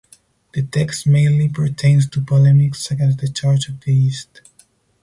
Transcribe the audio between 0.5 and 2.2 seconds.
The text mainly pertains